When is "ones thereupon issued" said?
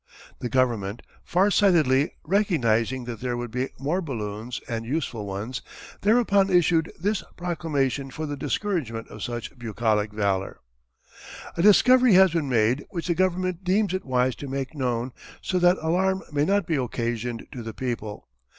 5.27-6.91